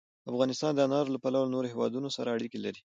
افغانستان 0.31 0.71
د 0.75 0.79
انارو 0.87 1.13
له 1.15 1.19
پلوه 1.23 1.41
له 1.45 1.51
نورو 1.53 1.71
هېوادونو 1.73 2.07
سره 2.17 2.29
اړیکې 2.35 2.59
لري. 2.65 2.79